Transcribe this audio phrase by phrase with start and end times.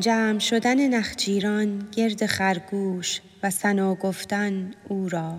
[0.00, 5.38] جمع شدن نخجیران گرد خرگوش و ثنا گفتن او را.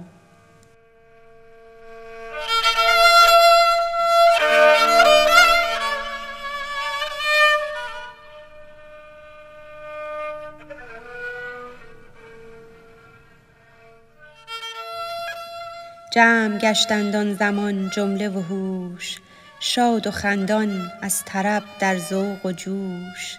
[16.14, 19.18] جمع گشتند آن زمان جمله وحوش
[19.60, 23.38] شاد و خندان از طرب در ذوق و جوش.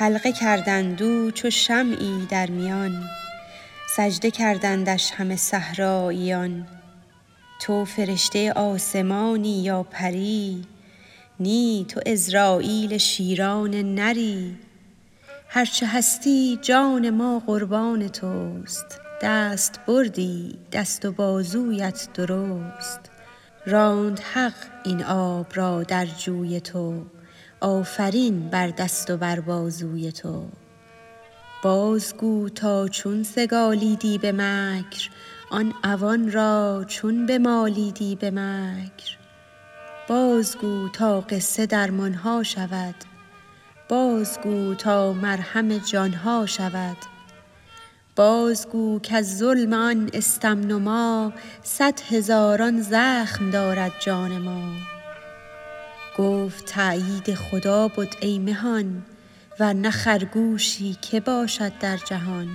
[0.00, 3.04] حلقه کردند او چو شمعی در میان
[3.96, 6.66] سجده کردندش همه صحراییان.
[7.60, 10.64] تو فرشته آسمانی یا پری
[11.40, 14.56] نی تو عزراییل شیران نری.
[15.48, 23.00] هر چه هستی جان ما قربان توست دست بردی دست و بازویت درست.
[23.66, 24.54] راند حق
[24.84, 27.04] این آب را در جوی تو
[27.60, 30.44] آفرین بر دست و بر بازوی تو.
[31.62, 35.10] بازگو تا چون سگالیدی به مکر
[35.50, 39.16] آن عوان را چون بمالیدی به مکر.
[40.08, 42.94] بازگو تا قصه درمان ها شود
[43.88, 46.96] بازگو تا مرهم جان ها شود.
[48.16, 50.60] بازگو کز ظلم آن استم
[51.62, 54.97] صد هزاران زخم دارد جان ما.
[56.18, 59.02] گفت تأیید خدا بد ای مهان
[59.60, 62.48] ور نه خرگوشی که باشد در جهان.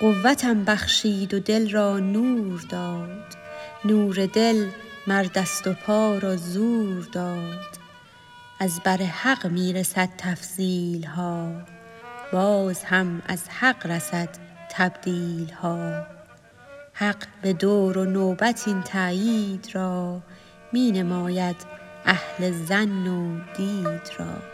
[0.00, 3.36] قوتم بخشید و دل را نور داد
[3.84, 4.66] نور دل
[5.06, 7.84] مر دست و پا را زور داد.
[8.60, 11.52] از بر حق می رسد تفضیل ها
[12.32, 14.28] باز هم از حق رسد
[14.70, 16.06] تبدیل ها
[16.92, 20.20] حق به دور و نوبت این تأیید را
[20.72, 21.73] می نماید
[22.06, 24.53] اهل ظن و دید را.